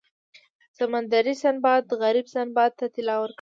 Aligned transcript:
سمندري 0.77 1.33
سنباد 1.43 1.83
غریب 2.01 2.25
سنباد 2.35 2.71
ته 2.79 2.85
طلا 2.93 3.15
ورکړه. 3.19 3.29